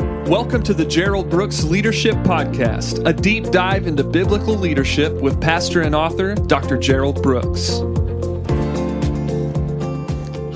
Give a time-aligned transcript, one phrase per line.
[0.00, 5.82] Welcome to the Gerald Brooks Leadership Podcast, a deep dive into biblical leadership with pastor
[5.82, 6.78] and author Dr.
[6.78, 7.80] Gerald Brooks.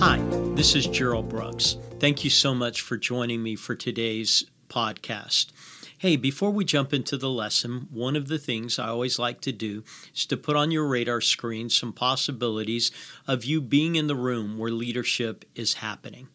[0.00, 0.18] Hi,
[0.54, 1.77] this is Gerald Brooks.
[2.00, 5.48] Thank you so much for joining me for today's podcast.
[5.98, 9.52] Hey, before we jump into the lesson, one of the things I always like to
[9.52, 9.84] do
[10.14, 12.90] is to put on your radar screen some possibilities
[13.26, 16.29] of you being in the room where leadership is happening.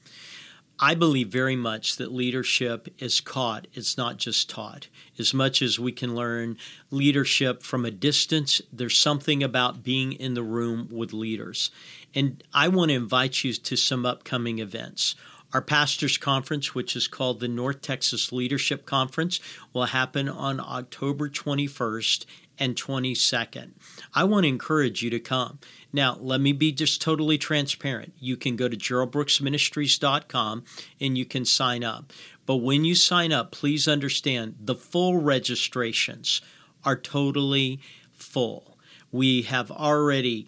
[0.81, 4.87] I believe very much that leadership is caught, it's not just taught.
[5.17, 6.57] As much as we can learn
[6.89, 11.69] leadership from a distance, there's something about being in the room with leaders.
[12.15, 15.15] And I want to invite you to some upcoming events.
[15.51, 19.41] Our pastors' conference, which is called the North Texas Leadership Conference,
[19.73, 22.25] will happen on October 21st
[22.59, 23.71] and 22nd.
[24.13, 25.59] I want to encourage you to come.
[25.91, 28.13] Now, let me be just totally transparent.
[28.19, 30.63] You can go to geraldbrooksministries.com
[30.99, 32.13] and you can sign up.
[32.45, 36.41] But when you sign up, please understand the full registrations
[36.83, 37.79] are totally
[38.13, 38.77] full.
[39.11, 40.47] We have already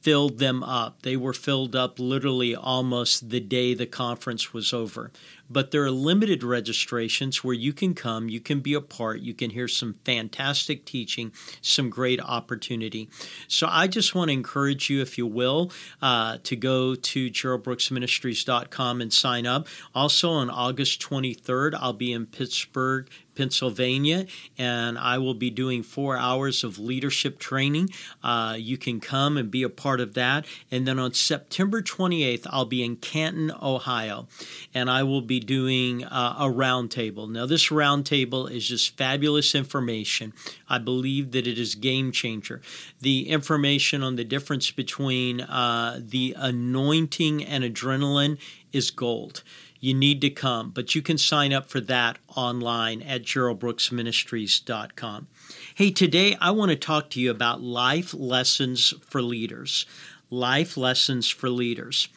[0.00, 1.02] filled them up.
[1.02, 5.10] They were filled up literally almost the day the conference was over
[5.50, 9.34] but there are limited registrations where you can come, you can be a part, you
[9.34, 13.10] can hear some fantastic teaching, some great opportunity.
[13.48, 19.00] So I just want to encourage you, if you will, uh, to go to geraldbrooksministries.com
[19.00, 19.66] and sign up.
[19.94, 23.10] Also on August 23rd, I'll be in Pittsburgh,
[23.40, 24.26] Pennsylvania,
[24.58, 27.88] and I will be doing four hours of leadership training.
[28.22, 30.44] Uh, you can come and be a part of that.
[30.70, 34.28] And then on September 28th, I'll be in Canton, Ohio,
[34.74, 37.30] and I will be doing uh, a roundtable.
[37.30, 40.34] Now, this roundtable is just fabulous information.
[40.68, 42.60] I believe that it is game changer.
[43.00, 48.36] The information on the difference between uh, the anointing and adrenaline
[48.70, 49.42] is gold.
[49.80, 55.26] You need to come, but you can sign up for that online at geraldbrooksministries.com.
[55.74, 59.86] Hey, today I want to talk to you about life lessons for leaders.
[60.28, 62.08] Life lessons for leaders.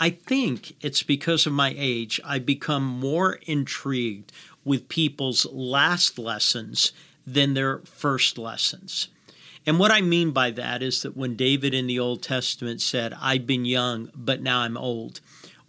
[0.00, 4.32] I think it's because of my age, I've become more intrigued
[4.64, 6.92] with people's last lessons
[7.24, 9.08] than their first lessons.
[9.64, 13.14] And what I mean by that is that when David in the Old Testament said,
[13.20, 15.20] I've been young, but now I'm old,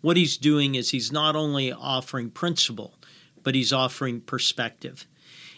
[0.04, 2.94] what he's doing is he's not only offering principle,
[3.42, 5.08] but he's offering perspective.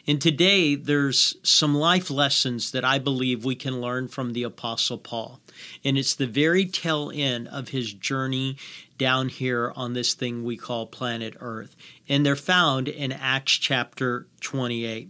[0.08, 5.00] And today, there's some life lessons that I believe we can learn from the Apostle
[5.00, 5.40] Paul.
[5.84, 8.58] And it's the very tail end of his journey
[8.98, 11.76] down here on this thing we call planet Earth.
[12.08, 15.10] And they're found in Acts chapter 28.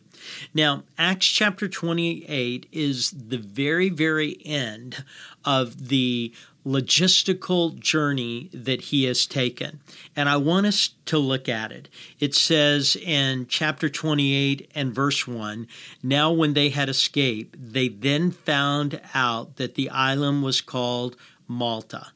[0.53, 5.03] Now, Acts chapter 28 is the very, very end
[5.43, 6.33] of the
[6.65, 9.79] logistical journey that he has taken.
[10.15, 11.87] And I want us to look at it.
[12.19, 15.67] It says in chapter 28 and verse 1
[16.01, 21.15] Now, when they had escaped, they then found out that the island was called
[21.47, 22.07] Malta.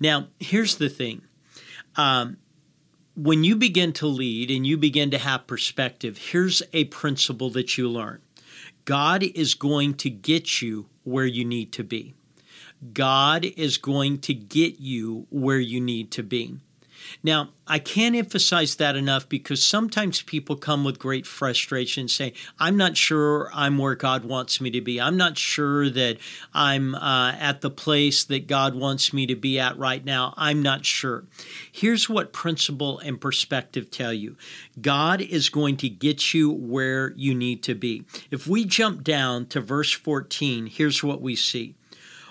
[0.00, 1.22] Now, here's the thing.
[1.96, 2.38] Um,
[3.16, 7.78] when you begin to lead and you begin to have perspective, here's a principle that
[7.78, 8.20] you learn
[8.84, 12.14] God is going to get you where you need to be.
[12.92, 16.56] God is going to get you where you need to be.
[17.22, 22.34] Now, I can't emphasize that enough because sometimes people come with great frustration and say,
[22.58, 25.00] I'm not sure I'm where God wants me to be.
[25.00, 26.18] I'm not sure that
[26.52, 30.34] I'm uh, at the place that God wants me to be at right now.
[30.36, 31.24] I'm not sure.
[31.72, 34.36] Here's what principle and perspective tell you
[34.80, 38.04] God is going to get you where you need to be.
[38.30, 41.76] If we jump down to verse 14, here's what we see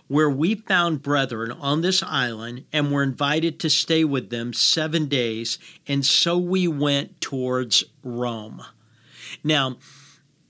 [0.08, 5.08] where we found brethren on this island and were invited to stay with them seven
[5.08, 8.64] days, and so we went towards Rome.
[9.44, 9.78] Now,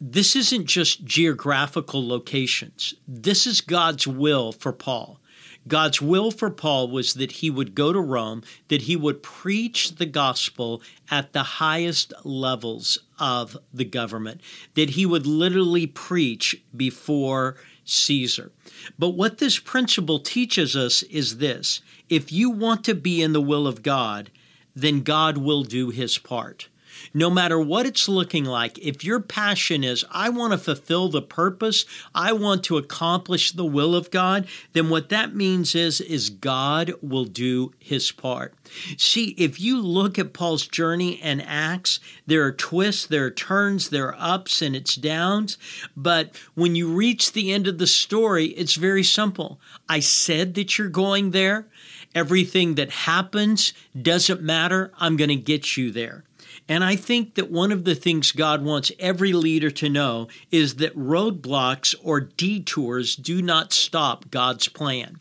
[0.02, 2.94] this isn't just geographical locations.
[3.08, 5.20] This is God's will for Paul.
[5.66, 9.96] God's will for Paul was that he would go to Rome, that he would preach
[9.96, 14.42] the gospel at the highest levels of the government,
[14.74, 18.52] that he would literally preach before Caesar.
[18.98, 23.42] But what this principle teaches us is this if you want to be in the
[23.42, 24.32] will of God,
[24.76, 26.70] then God will do his part
[27.14, 31.22] no matter what it's looking like, if your passion is, I want to fulfill the
[31.22, 36.30] purpose, I want to accomplish the will of God, then what that means is, is
[36.30, 38.54] God will do his part.
[38.98, 43.90] See, if you look at Paul's journey and Acts, there are twists, there are turns,
[43.90, 45.58] there are ups and it's downs.
[45.96, 49.60] But when you reach the end of the story, it's very simple.
[49.88, 51.68] I said that you're going there
[52.16, 54.92] Everything that happens doesn't matter.
[55.00, 56.24] I'm going to get you there.
[56.68, 60.76] And I think that one of the things God wants every leader to know is
[60.76, 65.20] that roadblocks or detours do not stop God's plan.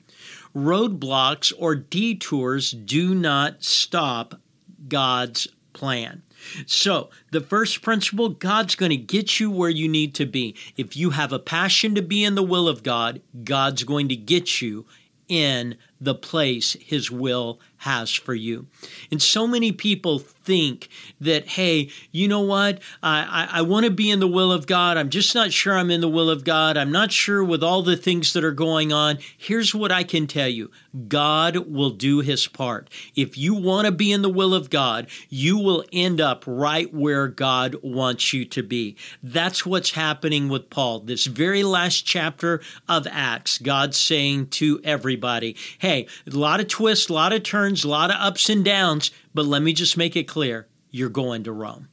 [0.54, 4.40] Roadblocks or detours do not stop
[4.88, 6.22] God's plan.
[6.66, 10.56] So, the first principle God's going to get you where you need to be.
[10.76, 14.16] If you have a passion to be in the will of God, God's going to
[14.16, 14.86] get you
[15.28, 18.66] in the place His will has for you.
[19.10, 20.88] And so many people think
[21.20, 22.80] that, hey, you know what?
[23.02, 24.96] I, I, I want to be in the will of God.
[24.96, 26.76] I'm just not sure I'm in the will of God.
[26.76, 29.18] I'm not sure with all the things that are going on.
[29.36, 30.70] Here's what I can tell you
[31.08, 32.88] God will do his part.
[33.16, 36.92] If you want to be in the will of God, you will end up right
[36.92, 38.96] where God wants you to be.
[39.22, 41.00] That's what's happening with Paul.
[41.00, 47.08] This very last chapter of Acts, God's saying to everybody, hey, a lot of twists,
[47.08, 50.16] a lot of turns, a lot of ups and downs, but let me just make
[50.16, 51.88] it clear you're going to Rome.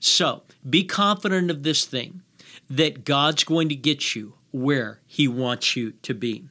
[0.00, 2.22] So be confident of this thing
[2.68, 6.48] that God's going to get you where He wants you to be.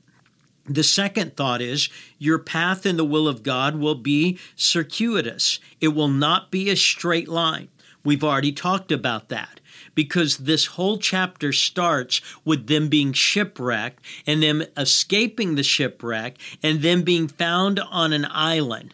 [0.66, 5.60] The second thought is your path in the will of God will be circuitous.
[5.82, 7.70] It will not be a straight line.
[8.04, 9.60] We've already talked about that
[9.94, 16.82] because this whole chapter starts with them being shipwrecked and them escaping the shipwreck and
[16.82, 18.94] them being found on an island.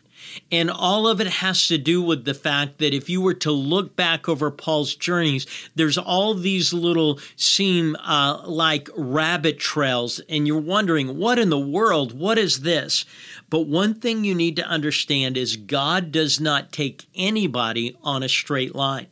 [0.51, 3.51] And all of it has to do with the fact that if you were to
[3.51, 10.47] look back over Paul's journeys, there's all these little seem uh, like rabbit trails, and
[10.47, 12.17] you're wondering, what in the world?
[12.17, 13.05] What is this?
[13.49, 18.29] But one thing you need to understand is God does not take anybody on a
[18.29, 19.07] straight line.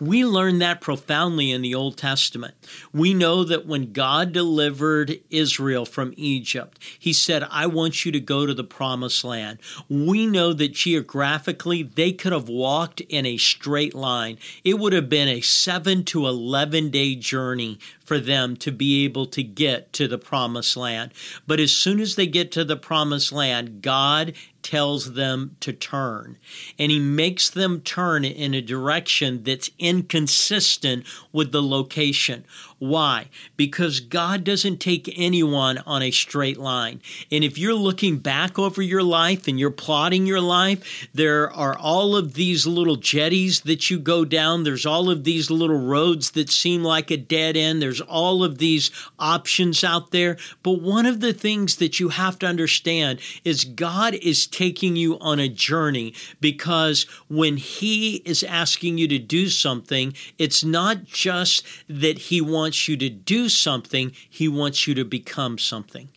[0.00, 2.54] We learn that profoundly in the Old Testament.
[2.92, 8.20] We know that when God delivered Israel from Egypt, He said, I want you to
[8.20, 9.58] go to the promised land.
[9.88, 14.38] We know that geographically they could have walked in a straight line.
[14.62, 19.26] It would have been a seven to 11 day journey for them to be able
[19.26, 21.12] to get to the promised land.
[21.46, 26.36] But as soon as they get to the promised land, God tells them to turn.
[26.78, 32.44] And he makes them turn in a direction that's inconsistent with the location.
[32.78, 33.28] Why?
[33.56, 37.00] Because God doesn't take anyone on a straight line.
[37.30, 41.76] And if you're looking back over your life and you're plotting your life, there are
[41.76, 44.62] all of these little jetties that you go down.
[44.62, 47.82] There's all of these little roads that seem like a dead end.
[47.82, 50.36] There's all of these options out there.
[50.62, 55.18] But one of the things that you have to understand is God is taking you
[55.20, 61.64] on a journey because when He is asking you to do something, it's not just
[61.88, 66.08] that He wants you to do something, He wants you to become something.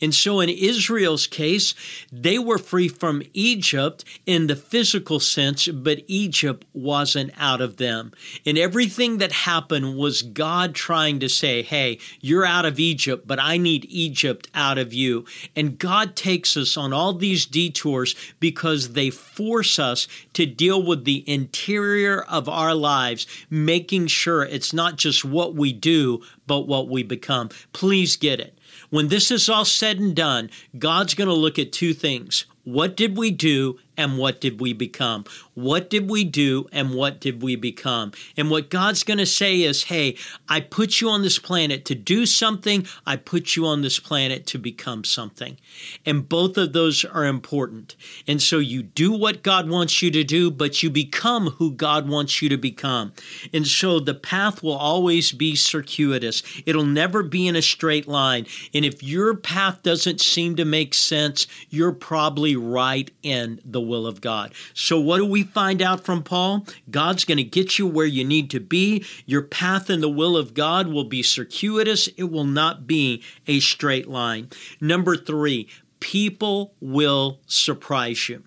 [0.00, 1.74] And so in Israel's case,
[2.12, 8.12] they were free from Egypt in the physical sense, but Egypt wasn't out of them.
[8.46, 13.40] And everything that happened was God trying to say, hey, you're out of Egypt, but
[13.40, 15.24] I need Egypt out of you.
[15.56, 21.04] And God takes us on all these detours because they force us to deal with
[21.04, 26.88] the interior of our lives, making sure it's not just what we do, but what
[26.88, 27.50] we become.
[27.72, 28.57] Please get it.
[28.90, 32.46] When this is all said and done, God's going to look at two things.
[32.64, 35.24] What did we do and what did we become?
[35.54, 38.12] What did we do and what did we become?
[38.36, 40.16] And what God's going to say is, hey,
[40.48, 44.46] I put you on this planet to do something, I put you on this planet
[44.46, 45.58] to become something.
[46.06, 47.96] And both of those are important.
[48.28, 52.08] And so you do what God wants you to do, but you become who God
[52.08, 53.12] wants you to become.
[53.52, 58.46] And so the path will always be circuitous, it'll never be in a straight line.
[58.72, 64.06] And if your path doesn't seem to make sense, you're probably right in the will
[64.06, 64.52] of God.
[64.74, 66.66] So, what do we find out from Paul?
[66.90, 69.04] God's going to get you where you need to be.
[69.26, 73.60] Your path in the will of God will be circuitous, it will not be a
[73.60, 74.50] straight line.
[74.80, 75.68] Number three,
[76.00, 78.44] people will surprise you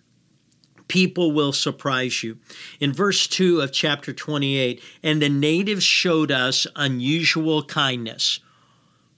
[0.91, 2.37] people will surprise you.
[2.81, 8.41] In verse 2 of chapter 28, and the natives showed us unusual kindness.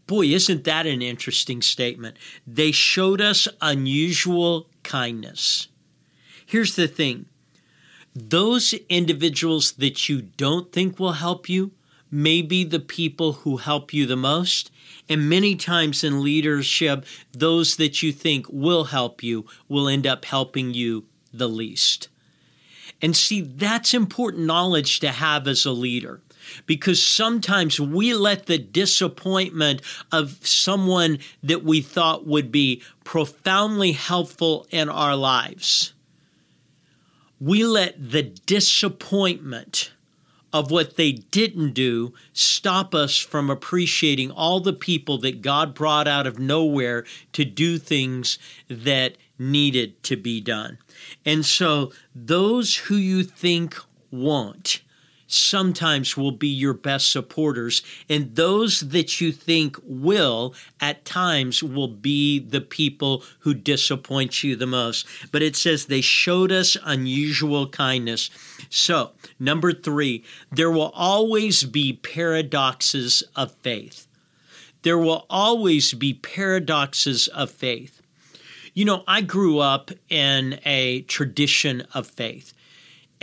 [0.05, 2.17] Boy, isn't that an interesting statement?
[2.45, 5.67] They showed us unusual kindness.
[6.53, 7.25] Here's the thing
[8.13, 11.71] those individuals that you don't think will help you
[12.11, 14.69] may be the people who help you the most.
[15.09, 20.25] And many times in leadership, those that you think will help you will end up
[20.25, 22.09] helping you the least.
[23.01, 26.21] And see, that's important knowledge to have as a leader.
[26.65, 29.81] because sometimes we let the disappointment
[30.11, 35.93] of someone that we thought would be profoundly helpful in our lives,
[37.43, 39.91] we let the disappointment
[40.53, 46.07] of what they didn't do stop us from appreciating all the people that God brought
[46.07, 50.77] out of nowhere to do things that needed to be done.
[51.25, 53.75] And so, those who you think
[54.09, 54.81] won't,
[55.33, 61.87] sometimes will be your best supporters, and those that you think will at times will
[61.87, 65.07] be the people who disappoint you the most.
[65.31, 68.29] But it says they showed us unusual kindness.
[68.69, 74.07] So, number three, there will always be paradoxes of faith.
[74.83, 78.01] There will always be paradoxes of faith.
[78.73, 82.53] You know, I grew up in a tradition of faith.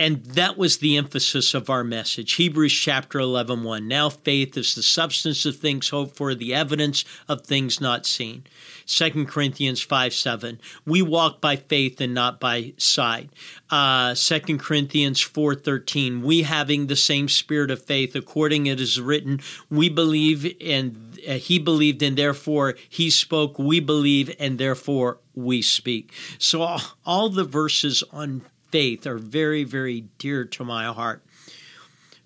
[0.01, 2.33] And that was the emphasis of our message.
[2.33, 3.87] Hebrews chapter 11, 1.
[3.87, 8.45] Now faith is the substance of things hoped for, the evidence of things not seen.
[8.87, 10.59] 2 Corinthians 5, 7.
[10.87, 13.29] We walk by faith and not by sight.
[13.69, 16.23] Uh, 2 Corinthians 4, 13.
[16.23, 19.39] We having the same spirit of faith, according it is written,
[19.69, 23.59] we believe and uh, he believed and therefore he spoke.
[23.59, 26.11] We believe and therefore we speak.
[26.39, 28.41] So all, all the verses on
[28.71, 31.23] faith are very, very dear to my heart.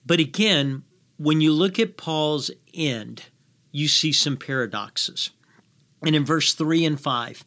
[0.06, 0.84] But again,
[1.18, 3.24] when you look at Paul's end,
[3.72, 5.32] you see some paradoxes.
[6.06, 7.46] And in verse 3 and 5,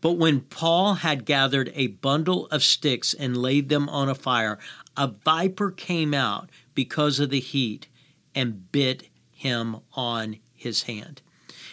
[0.00, 4.58] but when Paul had gathered a bundle of sticks and laid them on a fire,
[4.98, 7.88] a viper came out because of the heat
[8.34, 11.22] and bit him on his hand.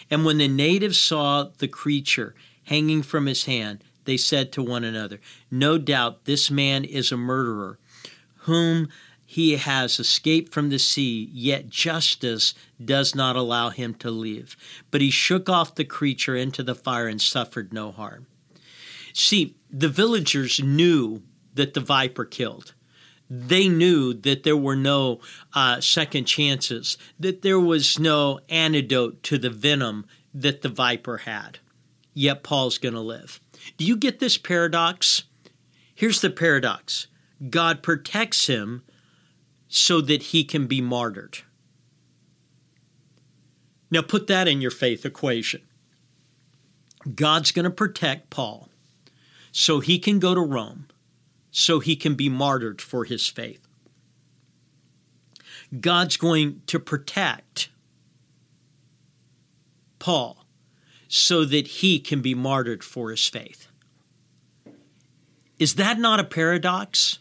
[0.09, 4.83] And when the natives saw the creature hanging from his hand, they said to one
[4.83, 7.79] another, No doubt this man is a murderer,
[8.43, 8.89] whom
[9.25, 12.53] he has escaped from the sea, yet justice
[12.83, 14.57] does not allow him to live.
[14.91, 18.27] But he shook off the creature into the fire and suffered no harm.
[19.13, 21.21] See, the villagers knew
[21.53, 22.73] that the viper killed.
[23.29, 25.21] They knew that there were no
[25.53, 31.59] uh, second chances, that there was no antidote to the venom that the viper had.
[32.13, 33.39] Yet Paul's going to live.
[33.77, 35.23] Do you get this paradox?
[35.93, 37.07] Here's the paradox
[37.49, 38.83] God protects him
[39.67, 41.39] so that he can be martyred.
[43.89, 45.61] Now put that in your faith equation.
[47.15, 48.69] God's going to protect Paul
[49.51, 50.87] so he can go to Rome,
[51.51, 53.67] so he can be martyred for his faith.
[55.79, 57.69] God's going to protect
[59.99, 60.40] Paul
[61.13, 63.67] so that he can be martyred for his faith.
[65.59, 67.19] Is that not a paradox?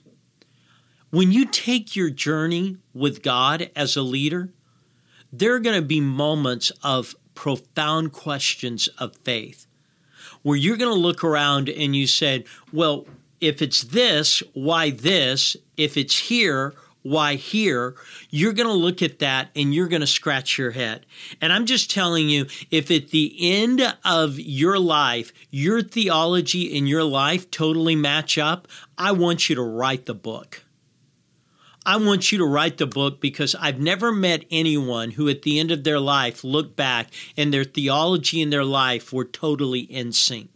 [1.11, 4.50] When you take your journey with God as a leader,
[5.32, 9.66] there are going to be moments of profound questions of faith
[10.42, 13.06] where you're going to look around and you said, well,
[13.40, 15.56] if it's this, why this?
[15.76, 17.95] If it's here, why here,
[18.28, 21.07] you're going to look at that and you're going to scratch your head.
[21.40, 26.88] And I'm just telling you, if at the end of your life, your theology and
[26.88, 30.64] your life totally match up, I want you to write the book.
[31.87, 35.59] I want you to write the book because I've never met anyone who at the
[35.59, 40.12] end of their life looked back and their theology and their life were totally in
[40.12, 40.50] sync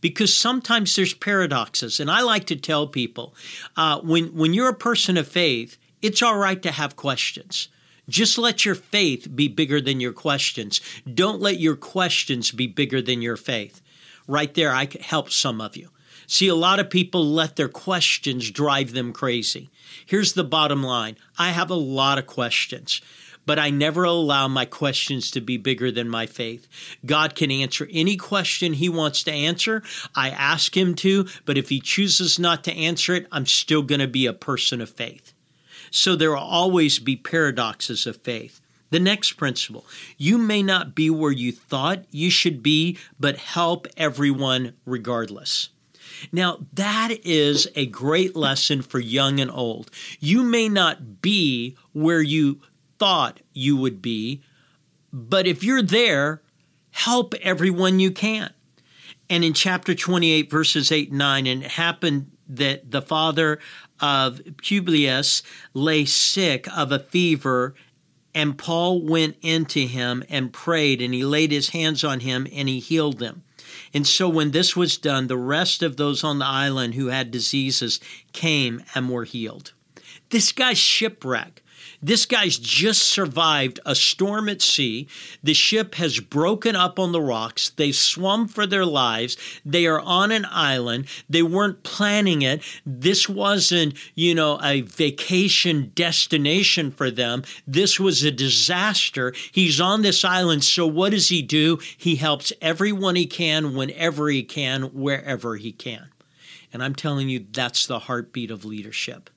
[0.00, 2.00] because sometimes there's paradoxes.
[2.00, 3.34] And I like to tell people
[3.76, 7.68] uh, when, when you're a person of faith, it's all right to have questions.
[8.08, 10.80] Just let your faith be bigger than your questions.
[11.12, 13.80] Don't let your questions be bigger than your faith.
[14.28, 15.88] Right there, I could help some of you.
[16.26, 19.70] See, a lot of people let their questions drive them crazy.
[20.06, 23.00] Here's the bottom line I have a lot of questions
[23.46, 26.68] but I never allow my questions to be bigger than my faith.
[27.04, 29.82] God can answer any question He wants to answer.
[30.14, 34.00] I ask Him to, but if He chooses not to answer it, I'm still going
[34.00, 35.32] to be a person of faith.
[35.90, 38.60] So there will always be paradoxes of faith.
[38.90, 39.86] The next principle
[40.16, 45.70] you may not be where you thought you should be, but help everyone regardless.
[46.32, 49.90] Now, that is a great lesson for young and old.
[50.20, 52.60] You may not be where you
[52.98, 54.42] thought you would be,
[55.12, 56.42] but if you're there,
[56.90, 58.52] help everyone you can.
[59.30, 63.58] And in chapter 28, verses 8 and 9, and it happened that the father
[64.00, 67.74] of Publius lay sick of a fever,
[68.34, 72.68] and Paul went into him and prayed, and he laid his hands on him and
[72.68, 73.44] he healed them.
[73.92, 77.30] And so, when this was done, the rest of those on the island who had
[77.30, 78.00] diseases
[78.32, 79.72] came and were healed.
[80.30, 81.62] This guy's shipwreck
[82.04, 85.08] This guy's just survived a storm at sea.
[85.42, 87.70] The ship has broken up on the rocks.
[87.70, 89.38] They've swum for their lives.
[89.64, 91.06] They are on an island.
[91.30, 92.62] They weren't planning it.
[92.84, 97.42] This wasn't, you know, a vacation destination for them.
[97.66, 99.32] This was a disaster.
[99.50, 100.62] He's on this island.
[100.62, 101.78] So what does he do?
[101.96, 106.10] He helps everyone he can, whenever he can, wherever he can.
[106.70, 109.30] And I'm telling you, that's the heartbeat of leadership.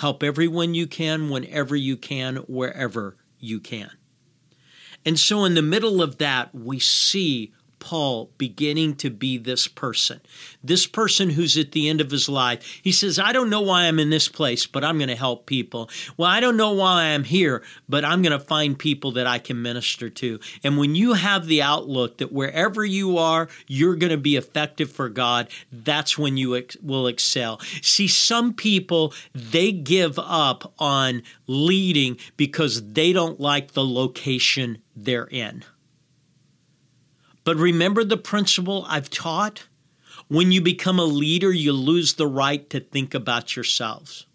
[0.00, 3.90] Help everyone you can, whenever you can, wherever you can.
[5.04, 10.20] And so, in the middle of that, we see Paul beginning to be this person,
[10.62, 12.80] this person who's at the end of his life.
[12.82, 15.46] He says, I don't know why I'm in this place, but I'm going to help
[15.46, 15.90] people.
[16.16, 19.38] Well, I don't know why I'm here, but I'm going to find people that I
[19.38, 20.38] can minister to.
[20.62, 24.92] And when you have the outlook that wherever you are, you're going to be effective
[24.92, 27.60] for God, that's when you ex- will excel.
[27.82, 35.28] See, some people, they give up on leading because they don't like the location they're
[35.28, 35.64] in.
[37.44, 39.66] But remember the principle I've taught?
[40.28, 44.26] When you become a leader, you lose the right to think about yourselves.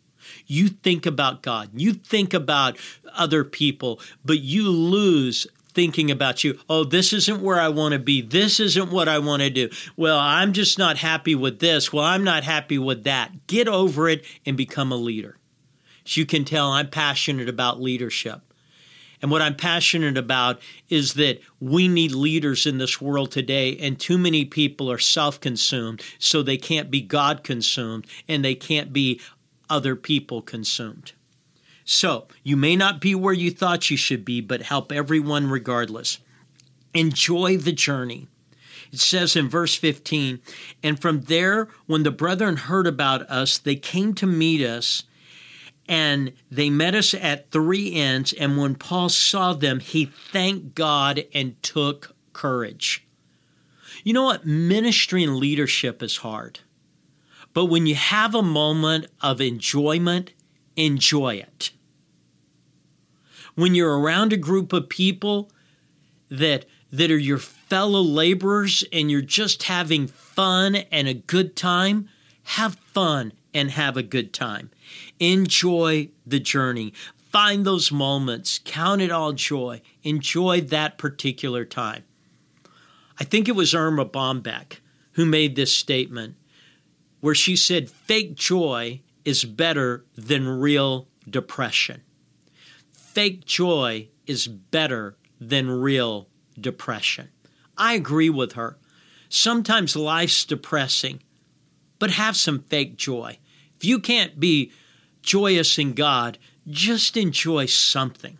[0.47, 2.77] You think about God, you think about
[3.13, 6.57] other people, but you lose thinking about you.
[6.69, 8.21] Oh, this isn't where I want to be.
[8.21, 9.69] This isn't what I want to do.
[9.95, 11.91] Well, I'm just not happy with this.
[11.91, 13.45] Well, I'm not happy with that.
[13.47, 15.37] Get over it and become a leader.
[16.05, 18.44] As you can tell, I'm passionate about leadership.
[19.25, 23.99] And what I'm passionate about is that we need leaders in this world today, and
[23.99, 28.93] too many people are self consumed, so they can't be God consumed and they can't
[28.93, 29.19] be
[29.67, 31.13] other people consumed.
[31.83, 36.19] So, you may not be where you thought you should be, but help everyone regardless.
[36.93, 38.27] Enjoy the journey.
[38.91, 40.39] It says in verse 15,
[40.83, 45.01] and from there, when the brethren heard about us, they came to meet us
[45.87, 48.33] and they met us at Three Inns.
[48.33, 53.05] And when Paul saw them, he thanked God and took courage.
[54.03, 54.45] You know what?
[54.45, 56.59] Ministry and leadership is hard.
[57.53, 60.33] But when you have a moment of enjoyment,
[60.75, 61.71] enjoy it.
[63.55, 65.49] When you're around a group of people
[66.29, 72.09] that, that are your fellow laborers and you're just having fun and a good time,
[72.43, 74.69] have fun and have a good time.
[75.19, 76.93] Enjoy the journey.
[77.15, 78.59] Find those moments.
[78.63, 79.81] Count it all joy.
[80.03, 82.03] Enjoy that particular time.
[83.17, 84.79] I think it was Erma Bombeck
[85.13, 86.35] who made this statement
[87.21, 92.01] where she said, fake joy is better than real depression.
[92.91, 96.27] Fake joy is better than real
[96.59, 97.29] depression.
[97.77, 98.77] I agree with her.
[99.29, 101.21] Sometimes life's depressing,
[101.99, 103.39] but have some fake joy.
[103.77, 104.71] If you can't be
[105.21, 108.37] joyous in God, just enjoy something.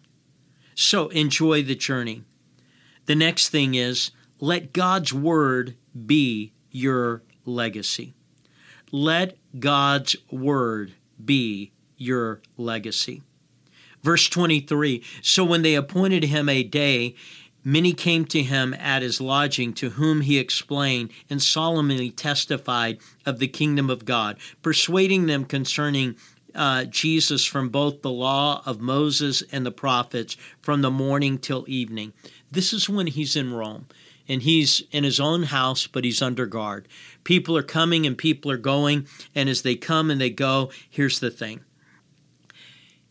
[0.75, 2.23] So enjoy the journey.
[3.05, 8.13] The next thing is let God's word be your legacy.
[8.91, 10.93] Let God's word
[11.23, 13.21] be your legacy.
[14.03, 17.15] Verse 23 So when they appointed him a day,
[17.65, 23.39] many came to him at his lodging, to whom he explained and solemnly testified of
[23.39, 26.15] the kingdom of God, persuading them concerning
[26.53, 31.65] uh, Jesus from both the law of Moses and the prophets from the morning till
[31.67, 32.13] evening.
[32.49, 33.87] This is when he's in Rome
[34.27, 36.87] and he's in his own house, but he's under guard.
[37.23, 41.19] People are coming and people are going, and as they come and they go, here's
[41.19, 41.61] the thing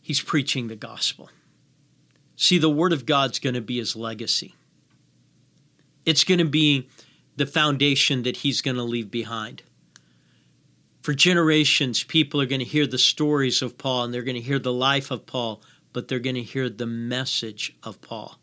[0.01, 1.29] he's preaching the gospel.
[2.35, 4.55] See, the Word of God's going to be his legacy,
[6.05, 6.89] it's going to be
[7.35, 9.63] the foundation that he's going to leave behind.
[11.01, 14.41] For generations, people are going to hear the stories of Paul and they're going to
[14.41, 15.61] hear the life of Paul,
[15.93, 18.39] but they're going to hear the message of Paul.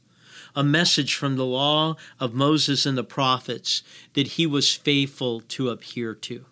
[0.55, 5.71] A message from the law of Moses and the prophets that he was faithful to
[5.71, 6.45] adhere to.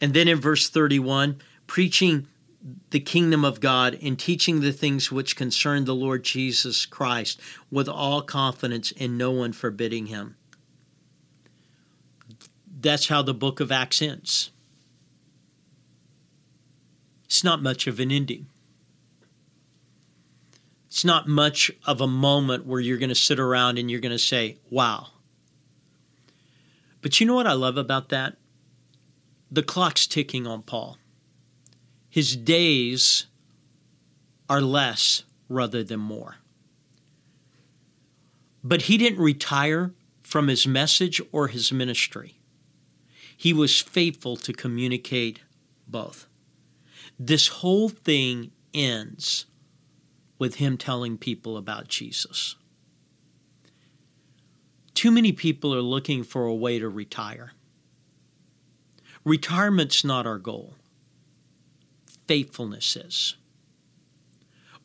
[0.00, 2.26] And then in verse 31, preaching
[2.90, 7.88] the kingdom of God and teaching the things which concern the Lord Jesus Christ with
[7.88, 10.36] all confidence and no one forbidding him
[12.80, 14.50] that's how the book of Acts ends.
[17.24, 18.46] It's not much of an ending.
[20.86, 24.12] It's not much of a moment where you're going to sit around and you're going
[24.12, 25.08] to say, wow.
[27.02, 28.36] But you know what I love about that?
[29.50, 30.96] The clock's ticking on Paul.
[32.16, 33.26] His days
[34.48, 36.36] are less rather than more.
[38.64, 42.36] But he didn't retire from his message or his ministry
[43.36, 45.40] he was faithful to communicate
[45.86, 46.26] both.
[47.18, 49.46] This whole thing ends
[50.38, 52.56] with him telling people about Jesus.
[54.94, 57.52] Too many people are looking for a way to retire.
[59.24, 60.74] Retirement's not our goal,
[62.26, 63.36] faithfulness is.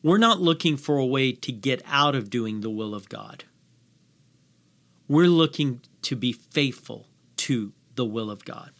[0.02, 3.44] We're not looking for a way to get out of doing the will of God.
[5.08, 7.06] We're looking to be faithful
[7.38, 8.70] to the will of God.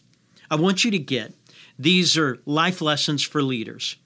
[0.51, 1.35] I want you to get
[1.79, 3.96] these are life lessons for leaders.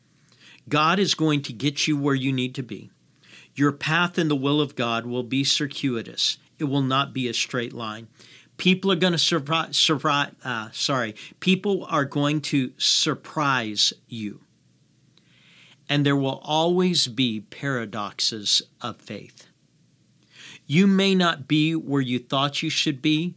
[0.68, 2.90] God is going to get you where you need to be.
[3.54, 6.38] Your path in the will of God will be circuitous.
[6.58, 8.08] It will not be a straight line.
[8.56, 14.40] People are going to surprise, uh, sorry, people are going to surprise you.
[15.88, 19.46] And there will always be paradoxes of faith.
[20.66, 23.34] You may not be where you thought you should be,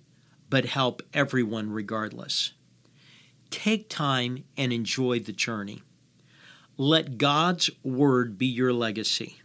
[0.49, 2.53] but help everyone regardless.
[3.51, 5.83] Take time and enjoy the journey.
[6.75, 9.41] Let God's word be your legacy.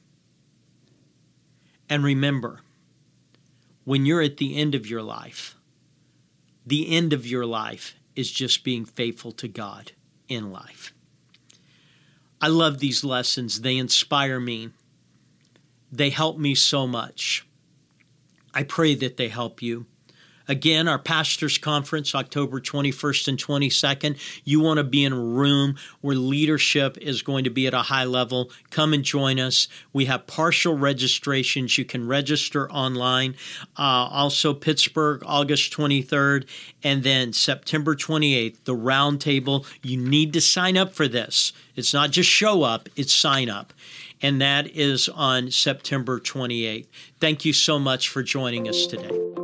[1.91, 2.61] And remember,
[3.85, 5.57] when you're at the end of your life,
[6.65, 9.93] the end of your life is just being faithful to God
[10.29, 10.94] in life.
[12.45, 13.63] I love these lessons.
[13.63, 14.69] They inspire me.
[15.91, 17.47] They help me so much.
[18.53, 19.87] I pray that they help you.
[20.47, 24.19] Again, our pastors' conference, October 21st and 22nd.
[24.45, 27.83] You want to be in a room where leadership is going to be at a
[27.83, 28.51] high level.
[28.71, 29.69] Come and join us.
[29.93, 31.79] We have partial registrations.
[31.79, 33.37] You can register online.
[33.79, 36.47] Uh, also, Pittsburgh, August 23rd,
[36.83, 39.67] and then September 28th, the roundtable.
[39.83, 41.53] You need to sign up for this.
[41.77, 43.73] It's not just show up, it's sign up.
[44.23, 46.87] And that is on September 28th.
[47.21, 49.44] Thank you so much for joining us today.